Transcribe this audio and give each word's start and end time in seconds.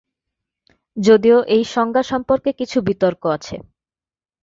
যদিও 0.97 1.37
এই 1.55 1.63
সংজ্ঞা 1.73 2.03
সম্পর্কে 2.03 2.49
কিছু 2.59 2.77
বিতর্ক 2.87 3.23
আছে। 3.35 3.55